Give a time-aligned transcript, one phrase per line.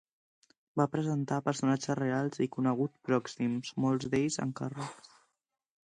[0.79, 5.15] Va representar a personatges reals i coneguts pròxims, molts d'ells encàrrecs.